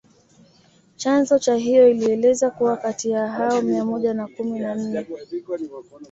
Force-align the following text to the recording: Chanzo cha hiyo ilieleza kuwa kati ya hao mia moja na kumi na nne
Chanzo 0.95 1.39
cha 1.39 1.55
hiyo 1.55 1.89
ilieleza 1.89 2.49
kuwa 2.51 2.77
kati 2.77 3.09
ya 3.09 3.27
hao 3.27 3.61
mia 3.61 3.85
moja 3.85 4.13
na 4.13 4.27
kumi 4.27 4.59
na 4.59 4.75
nne 4.75 5.05